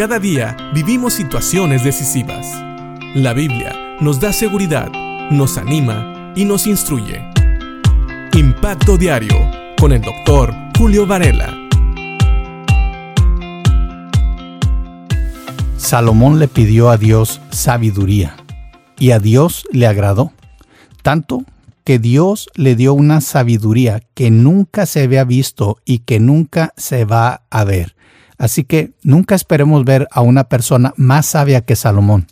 Cada 0.00 0.18
día 0.18 0.56
vivimos 0.72 1.12
situaciones 1.12 1.84
decisivas. 1.84 2.46
La 3.14 3.34
Biblia 3.34 3.98
nos 4.00 4.18
da 4.18 4.32
seguridad, 4.32 4.90
nos 5.30 5.58
anima 5.58 6.32
y 6.34 6.46
nos 6.46 6.66
instruye. 6.66 7.22
Impacto 8.32 8.96
Diario 8.96 9.36
con 9.78 9.92
el 9.92 10.00
doctor 10.00 10.54
Julio 10.78 11.06
Varela. 11.06 11.54
Salomón 15.76 16.38
le 16.38 16.48
pidió 16.48 16.88
a 16.88 16.96
Dios 16.96 17.42
sabiduría 17.50 18.36
y 18.98 19.10
a 19.10 19.18
Dios 19.18 19.66
le 19.70 19.86
agradó, 19.86 20.32
tanto 21.02 21.44
que 21.84 21.98
Dios 21.98 22.48
le 22.54 22.74
dio 22.74 22.94
una 22.94 23.20
sabiduría 23.20 24.00
que 24.14 24.30
nunca 24.30 24.86
se 24.86 25.02
había 25.02 25.24
visto 25.24 25.76
y 25.84 25.98
que 25.98 26.20
nunca 26.20 26.72
se 26.78 27.04
va 27.04 27.42
a 27.50 27.64
ver. 27.64 27.96
Así 28.40 28.64
que 28.64 28.94
nunca 29.02 29.34
esperemos 29.34 29.84
ver 29.84 30.08
a 30.10 30.22
una 30.22 30.44
persona 30.44 30.94
más 30.96 31.26
sabia 31.26 31.60
que 31.60 31.76
Salomón. 31.76 32.26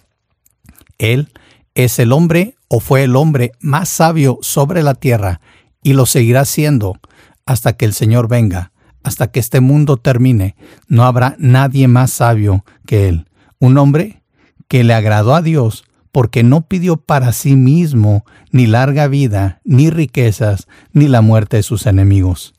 Él 0.97 1.29
es 1.75 1.99
el 1.99 2.13
hombre 2.13 2.57
o 2.67 2.81
fue 2.81 3.05
el 3.05 3.15
hombre 3.15 3.53
más 3.61 3.91
sabio 3.91 4.39
sobre 4.41 4.83
la 4.83 4.95
tierra 4.95 5.43
y 5.83 5.93
lo 5.93 6.07
seguirá 6.07 6.47
siendo 6.47 6.99
hasta 7.45 7.75
que 7.75 7.85
el 7.85 7.93
Señor 7.93 8.27
venga, 8.27 8.73
hasta 9.03 9.31
que 9.31 9.39
este 9.39 9.61
mundo 9.61 9.99
termine. 9.99 10.57
No 10.87 11.05
habrá 11.05 11.37
nadie 11.39 11.89
más 11.89 12.11
sabio 12.11 12.65
que 12.87 13.11
Él. 13.11 13.27
Un 13.59 13.77
hombre 13.77 14.23
que 14.67 14.85
le 14.85 14.95
agradó 14.95 15.35
a 15.35 15.43
Dios 15.43 15.85
porque 16.11 16.43
no 16.43 16.63
pidió 16.63 16.97
para 16.97 17.35
sí 17.35 17.55
mismo 17.55 18.25
ni 18.51 18.67
larga 18.67 19.09
vida, 19.09 19.61
ni 19.63 19.91
riquezas, 19.91 20.69
ni 20.95 21.07
la 21.07 21.21
muerte 21.21 21.59
de 21.59 21.63
sus 21.63 21.85
enemigos. 21.85 22.55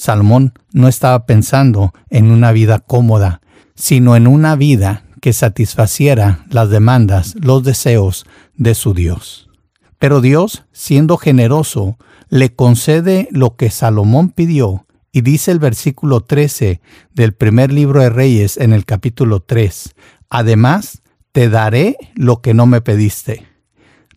Salmón 0.00 0.54
no 0.72 0.88
estaba 0.88 1.26
pensando 1.26 1.92
en 2.08 2.30
una 2.30 2.52
vida 2.52 2.78
cómoda, 2.78 3.42
sino 3.74 4.16
en 4.16 4.26
una 4.26 4.56
vida 4.56 5.04
que 5.20 5.34
satisfaciera 5.34 6.46
las 6.48 6.70
demandas, 6.70 7.34
los 7.38 7.62
deseos 7.64 8.24
de 8.56 8.74
su 8.74 8.94
Dios. 8.94 9.50
Pero 9.98 10.22
Dios, 10.22 10.64
siendo 10.72 11.18
generoso, 11.18 11.98
le 12.30 12.54
concede 12.54 13.28
lo 13.30 13.56
que 13.56 13.68
Salomón 13.68 14.30
pidió, 14.30 14.86
y 15.12 15.20
dice 15.20 15.50
el 15.50 15.58
versículo 15.58 16.22
13 16.22 16.80
del 17.12 17.34
primer 17.34 17.70
libro 17.70 18.00
de 18.00 18.08
Reyes 18.08 18.56
en 18.56 18.72
el 18.72 18.86
capítulo 18.86 19.40
3, 19.40 19.94
Además, 20.30 21.02
te 21.32 21.50
daré 21.50 21.98
lo 22.14 22.40
que 22.40 22.54
no 22.54 22.64
me 22.64 22.80
pediste, 22.80 23.46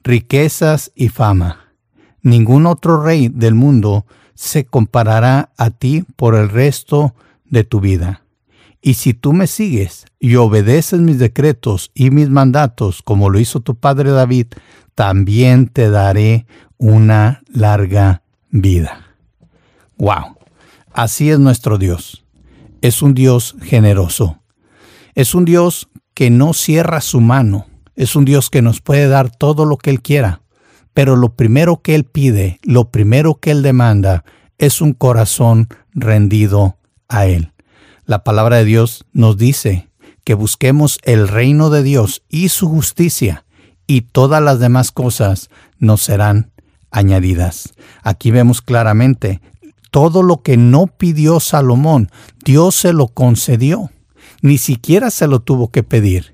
riquezas 0.02 0.94
y 0.96 1.10
fama. 1.10 1.74
Ningún 2.22 2.68
otro 2.68 3.04
rey 3.04 3.28
del 3.28 3.54
mundo 3.54 4.06
se 4.36 4.66
comparará 4.66 5.52
a 5.58 5.70
ti 5.70 6.06
por 6.16 6.36
el 6.36 6.50
resto 6.50 7.14
de 7.46 7.64
tu 7.64 7.80
vida. 7.80 8.24
Y 8.82 8.96
si 8.96 9.14
tú 9.14 9.32
me 9.32 9.48
sigues 9.48 10.06
y 10.20 10.36
obedeces 10.36 11.00
mis 11.00 11.18
decretos 11.18 11.92
y 11.94 12.10
mis 12.10 12.30
mandatos, 12.30 13.02
como 13.02 13.30
lo 13.30 13.40
hizo 13.40 13.62
tu 13.62 13.76
padre 13.76 14.12
David, 14.12 14.48
también 14.94 15.68
te 15.68 15.90
daré 15.90 16.46
una 16.78 17.44
larga 17.48 18.24
vida. 18.50 19.16
¡Wow! 19.98 20.38
Así 20.92 21.32
es 21.32 21.40
nuestro 21.40 21.78
Dios. 21.78 22.26
Es 22.82 23.02
un 23.02 23.14
Dios 23.14 23.56
generoso. 23.62 24.40
Es 25.16 25.34
un 25.34 25.46
Dios 25.46 25.88
que 26.14 26.30
no 26.30 26.54
cierra 26.54 27.00
su 27.02 27.22
mano. 27.22 27.68
Es 27.96 28.16
un 28.16 28.26
Dios 28.26 28.50
que 28.50 28.62
nos 28.62 28.82
puede 28.82 29.08
dar 29.08 29.32
todo 29.32 29.66
lo 29.66 29.78
que 29.78 29.92
Él 29.92 30.02
quiera. 30.02 30.43
Pero 30.94 31.16
lo 31.16 31.36
primero 31.36 31.82
que 31.82 31.96
Él 31.96 32.06
pide, 32.06 32.60
lo 32.64 32.90
primero 32.92 33.36
que 33.36 33.52
Él 33.52 33.64
demanda, 33.64 34.24
es 34.58 34.82
un 34.82 34.94
corazón 34.94 35.68
rendido 35.94 36.78
a 37.08 37.26
Él. 37.26 37.54
La 38.06 38.24
palabra 38.24 38.58
de 38.58 38.66
Dios 38.66 39.06
nos 39.14 39.38
dice 39.38 39.90
que 40.24 40.34
busquemos 40.34 41.00
el 41.04 41.28
reino 41.28 41.70
de 41.70 41.84
Dios 41.84 42.24
y 42.30 42.50
su 42.50 42.70
justicia, 42.70 43.46
y 43.88 44.02
todas 44.02 44.42
las 44.42 44.60
demás 44.60 44.92
cosas 44.92 45.50
nos 45.78 46.02
serán 46.02 46.52
añadidas. 46.92 47.74
Aquí 48.02 48.32
vemos 48.32 48.62
claramente 48.62 49.42
todo 49.92 50.24
lo 50.24 50.42
que 50.42 50.58
no 50.58 50.88
pidió 50.88 51.40
Salomón, 51.40 52.10
Dios 52.46 52.76
se 52.76 52.94
lo 52.94 53.08
concedió 53.08 53.90
ni 54.44 54.58
siquiera 54.58 55.10
se 55.10 55.26
lo 55.26 55.40
tuvo 55.40 55.72
que 55.72 55.84
pedir. 55.84 56.33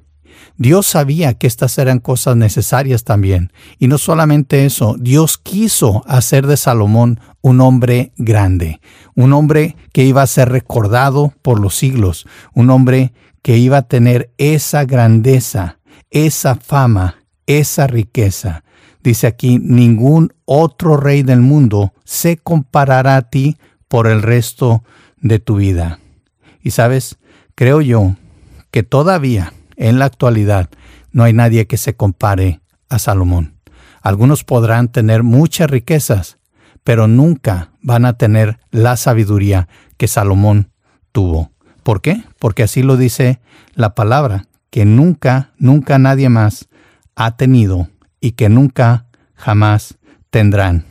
Dios 0.60 0.86
sabía 0.86 1.34
que 1.34 1.48
estas 1.48 1.80
eran 1.80 1.98
cosas 1.98 2.36
necesarias 2.36 3.04
también. 3.04 3.52
Y 3.80 3.88
no 3.88 3.98
solamente 3.98 4.66
eso, 4.66 4.96
Dios 5.00 5.40
quiso 5.40 6.04
hacer 6.06 6.46
de 6.46 6.58
Salomón 6.58 7.20
un 7.42 7.62
hombre 7.62 8.12
grande, 8.18 8.80
un 9.16 9.34
hombre 9.34 9.76
que 9.94 10.04
iba 10.04 10.22
a 10.22 10.28
ser 10.28 10.50
recordado 10.50 11.34
por 11.42 11.60
los 11.60 11.76
siglos, 11.76 12.28
un 12.54 12.70
hombre 12.70 13.14
que 13.42 13.58
iba 13.58 13.78
a 13.78 13.88
tener 13.88 14.32
esa 14.38 14.86
grandeza, 14.86 15.80
esa 16.12 16.54
fama, 16.54 17.24
esa 17.48 17.88
riqueza. 17.88 18.64
Dice 19.02 19.26
aquí, 19.26 19.58
ningún 19.58 20.34
otro 20.46 20.98
rey 20.98 21.24
del 21.24 21.40
mundo 21.40 21.94
se 22.04 22.38
comparará 22.38 23.16
a 23.16 23.30
ti 23.30 23.58
por 23.88 24.06
el 24.06 24.22
resto 24.22 24.84
de 25.18 25.40
tu 25.40 25.56
vida. 25.56 26.00
Y 26.62 26.72
sabes, 26.72 27.18
Creo 27.60 27.82
yo 27.82 28.16
que 28.72 28.84
todavía 28.84 29.52
en 29.80 29.98
la 29.98 30.06
actualidad 30.06 30.70
no 31.12 31.24
hay 31.24 31.34
nadie 31.34 31.66
que 31.66 31.78
se 31.78 31.96
compare 31.96 32.62
a 32.90 33.00
Salomón. 33.00 33.56
Algunos 34.02 34.44
podrán 34.44 34.90
tener 34.90 35.24
muchas 35.24 35.70
riquezas, 35.70 36.38
pero 36.84 37.08
nunca 37.08 37.72
van 37.82 38.06
a 38.06 38.14
tener 38.14 38.60
la 38.70 38.96
sabiduría 38.96 39.68
que 39.98 40.08
Salomón 40.08 40.70
tuvo. 41.12 41.52
¿Por 41.82 42.02
qué? 42.02 42.24
Porque 42.38 42.64
así 42.64 42.84
lo 42.84 42.96
dice 42.96 43.40
la 43.74 43.96
palabra, 43.96 44.46
que 44.70 44.86
nunca, 44.86 45.52
nunca 45.58 45.98
nadie 45.98 46.30
más 46.30 46.70
ha 47.16 47.36
tenido 47.36 47.90
y 48.22 48.34
que 48.34 48.50
nunca 48.50 49.08
jamás 49.34 49.98
tendrán 50.30 50.86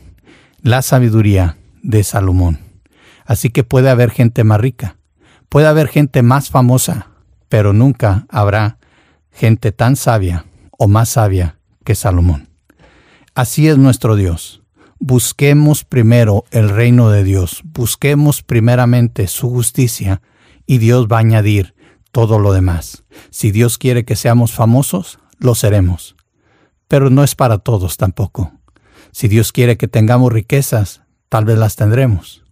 la 0.61 0.81
sabiduría 0.81 1.57
de 1.81 2.03
Salomón. 2.03 2.59
Así 3.25 3.49
que 3.49 3.63
puede 3.63 3.89
haber 3.89 4.11
gente 4.11 4.43
más 4.43 4.59
rica, 4.59 4.97
Puede 5.49 5.65
haber 5.65 5.87
gente 5.87 6.21
más 6.21 6.51
famosa, 6.51 7.07
pero 7.49 7.73
nunca 7.73 8.27
habrá 8.29 8.77
gente 9.39 9.71
tan 9.71 9.95
sabia 9.95 10.45
o 10.77 10.89
más 10.89 11.09
sabia 11.09 11.59
que 11.85 11.95
Salomón. 11.95 12.49
Así 13.35 13.69
es 13.69 13.77
nuestro 13.77 14.17
Dios. 14.17 14.61
Busquemos 14.99 15.85
primero 15.85 16.43
el 16.51 16.67
reino 16.67 17.09
de 17.09 17.23
Dios, 17.23 17.61
busquemos 17.63 18.43
primeramente 18.43 19.27
su 19.27 19.49
justicia 19.49 20.21
y 20.65 20.77
Dios 20.79 21.07
va 21.07 21.17
a 21.17 21.21
añadir 21.21 21.73
todo 22.11 22.37
lo 22.37 22.51
demás. 22.51 23.05
Si 23.29 23.51
Dios 23.51 23.77
quiere 23.77 24.03
que 24.03 24.17
seamos 24.17 24.51
famosos, 24.51 25.19
lo 25.37 25.55
seremos. 25.55 26.17
Pero 26.89 27.09
no 27.09 27.23
es 27.23 27.35
para 27.35 27.59
todos 27.59 27.95
tampoco. 27.95 28.51
Si 29.13 29.29
Dios 29.29 29.53
quiere 29.53 29.77
que 29.77 29.87
tengamos 29.87 30.33
riquezas, 30.33 31.01
tal 31.29 31.45
vez 31.45 31.57
las 31.57 31.77
tendremos 31.77 32.43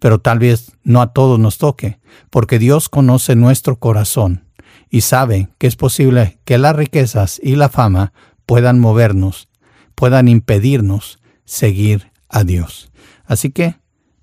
pero 0.00 0.18
tal 0.18 0.38
vez 0.38 0.72
no 0.82 1.02
a 1.02 1.12
todos 1.12 1.38
nos 1.38 1.58
toque, 1.58 2.00
porque 2.30 2.58
Dios 2.58 2.88
conoce 2.88 3.36
nuestro 3.36 3.78
corazón 3.78 4.46
y 4.90 5.02
sabe 5.02 5.48
que 5.58 5.68
es 5.68 5.76
posible 5.76 6.40
que 6.44 6.58
las 6.58 6.74
riquezas 6.74 7.40
y 7.42 7.54
la 7.54 7.68
fama 7.68 8.12
puedan 8.44 8.80
movernos, 8.80 9.48
puedan 9.94 10.28
impedirnos 10.28 11.20
seguir 11.44 12.10
a 12.28 12.42
Dios. 12.42 12.90
Así 13.24 13.50
que 13.50 13.76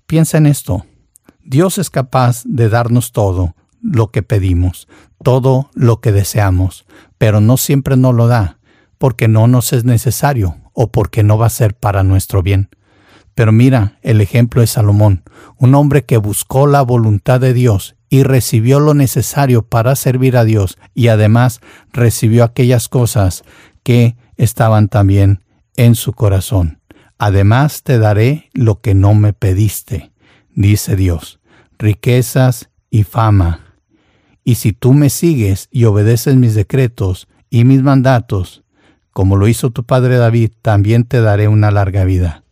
piensa 0.06 0.36
en 0.38 0.46
esto. 0.46 0.84
Dios 1.42 1.78
es 1.78 1.88
capaz 1.88 2.42
de 2.44 2.68
darnos 2.68 3.12
todo 3.12 3.56
lo 3.80 4.10
que 4.10 4.22
pedimos, 4.22 4.86
todo 5.24 5.70
lo 5.72 6.00
que 6.00 6.12
deseamos, 6.12 6.84
pero 7.16 7.40
no 7.40 7.56
siempre 7.56 7.96
nos 7.96 8.14
lo 8.14 8.26
da, 8.26 8.58
porque 8.98 9.28
no 9.28 9.46
nos 9.46 9.72
es 9.72 9.84
necesario 9.84 10.56
o 10.74 10.90
porque 10.92 11.22
no 11.22 11.38
va 11.38 11.46
a 11.46 11.50
ser 11.50 11.74
para 11.74 12.02
nuestro 12.02 12.42
bien. 12.42 12.68
Pero 13.34 13.52
mira 13.52 13.98
el 14.02 14.20
ejemplo 14.20 14.60
de 14.60 14.66
Salomón, 14.66 15.22
un 15.56 15.74
hombre 15.74 16.04
que 16.04 16.16
buscó 16.16 16.66
la 16.66 16.82
voluntad 16.82 17.40
de 17.40 17.54
Dios 17.54 17.96
y 18.08 18.22
recibió 18.22 18.80
lo 18.80 18.94
necesario 18.94 19.62
para 19.62 19.94
servir 19.96 20.36
a 20.36 20.44
Dios 20.44 20.78
y 20.94 21.08
además 21.08 21.60
recibió 21.92 22.44
aquellas 22.44 22.88
cosas 22.88 23.44
que 23.82 24.16
estaban 24.36 24.88
también 24.88 25.44
en 25.76 25.94
su 25.94 26.12
corazón. 26.12 26.80
Además 27.18 27.82
te 27.82 27.98
daré 27.98 28.48
lo 28.52 28.80
que 28.80 28.94
no 28.94 29.14
me 29.14 29.32
pediste, 29.32 30.12
dice 30.54 30.96
Dios, 30.96 31.40
riquezas 31.78 32.70
y 32.90 33.02
fama. 33.02 33.74
Y 34.44 34.54
si 34.54 34.72
tú 34.72 34.94
me 34.94 35.10
sigues 35.10 35.68
y 35.70 35.84
obedeces 35.84 36.36
mis 36.36 36.54
decretos 36.54 37.28
y 37.50 37.64
mis 37.64 37.82
mandatos, 37.82 38.62
como 39.10 39.36
lo 39.36 39.48
hizo 39.48 39.70
tu 39.70 39.84
padre 39.84 40.16
David, 40.16 40.52
también 40.62 41.04
te 41.04 41.20
daré 41.20 41.48
una 41.48 41.70
larga 41.70 42.04
vida. 42.04 42.44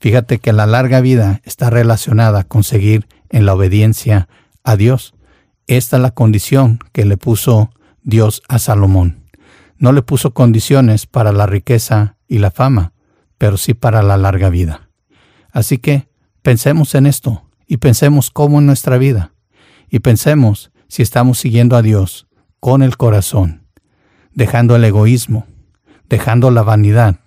Fíjate 0.00 0.38
que 0.38 0.52
la 0.52 0.66
larga 0.66 1.00
vida 1.00 1.40
está 1.44 1.70
relacionada 1.70 2.44
con 2.44 2.64
seguir 2.64 3.06
en 3.30 3.46
la 3.46 3.54
obediencia 3.54 4.28
Dios. 4.76 5.14
Esta 5.66 5.96
es 5.96 6.02
la 6.02 6.10
condición 6.10 6.78
que 6.92 7.04
le 7.04 7.16
puso 7.16 7.70
Dios 8.02 8.42
a 8.48 8.58
Salomón. 8.58 9.24
No 9.78 9.92
le 9.92 10.02
puso 10.02 10.34
condiciones 10.34 11.06
para 11.06 11.32
la 11.32 11.46
riqueza 11.46 12.16
y 12.26 12.38
la 12.38 12.50
fama, 12.50 12.92
pero 13.38 13.56
sí 13.56 13.74
para 13.74 14.02
la 14.02 14.16
larga 14.16 14.50
vida. 14.50 14.88
Así 15.50 15.78
que 15.78 16.08
pensemos 16.42 16.94
en 16.94 17.06
esto 17.06 17.42
y 17.66 17.76
pensemos 17.76 18.30
cómo 18.30 18.58
en 18.58 18.66
nuestra 18.66 18.98
vida 18.98 19.32
y 19.90 20.00
pensemos 20.00 20.70
si 20.88 21.02
estamos 21.02 21.38
siguiendo 21.38 21.76
a 21.76 21.82
Dios 21.82 22.26
con 22.60 22.82
el 22.82 22.96
corazón, 22.96 23.66
dejando 24.32 24.74
el 24.76 24.84
egoísmo, 24.84 25.46
dejando 26.08 26.50
la 26.50 26.62
vanidad 26.62 27.20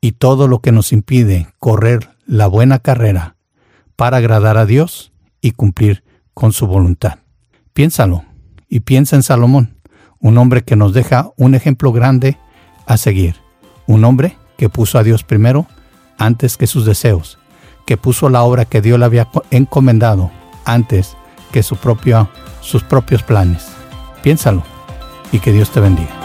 y 0.00 0.12
todo 0.12 0.48
lo 0.48 0.60
que 0.60 0.72
nos 0.72 0.92
impide 0.92 1.48
correr 1.58 2.10
la 2.24 2.46
buena 2.46 2.78
carrera 2.78 3.36
para 3.96 4.18
agradar 4.18 4.56
a 4.56 4.66
Dios 4.66 5.12
y 5.40 5.52
cumplir 5.52 6.04
con 6.40 6.54
su 6.54 6.66
voluntad. 6.66 7.18
Piénsalo 7.74 8.24
y 8.66 8.80
piensa 8.80 9.14
en 9.14 9.22
Salomón, 9.22 9.76
un 10.20 10.38
hombre 10.38 10.62
que 10.62 10.74
nos 10.74 10.94
deja 10.94 11.28
un 11.36 11.54
ejemplo 11.54 11.92
grande 11.92 12.38
a 12.86 12.96
seguir, 12.96 13.36
un 13.86 14.06
hombre 14.06 14.38
que 14.56 14.70
puso 14.70 14.98
a 14.98 15.02
Dios 15.02 15.22
primero 15.22 15.66
antes 16.16 16.56
que 16.56 16.66
sus 16.66 16.86
deseos, 16.86 17.38
que 17.84 17.98
puso 17.98 18.30
la 18.30 18.42
obra 18.42 18.64
que 18.64 18.80
Dios 18.80 18.98
le 18.98 19.04
había 19.04 19.28
encomendado 19.50 20.30
antes 20.64 21.14
que 21.52 21.62
sus 21.62 21.76
propios 21.78 23.22
planes. 23.22 23.66
Piénsalo 24.22 24.62
y 25.32 25.40
que 25.40 25.52
Dios 25.52 25.70
te 25.70 25.80
bendiga. 25.80 26.19